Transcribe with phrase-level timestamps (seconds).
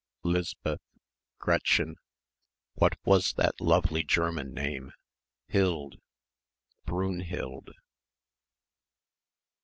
[0.23, 0.81] 'Lisbeth,
[1.37, 1.95] Gretchen...
[2.73, 4.93] what was that lovely German name...
[5.49, 5.99] hild...
[6.85, 7.69] Brunhilde....